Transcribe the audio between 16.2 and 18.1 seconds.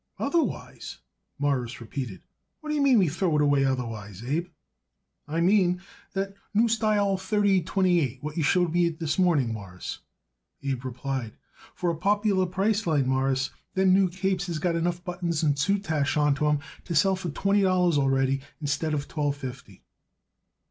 to 'em to sell for twenty dollars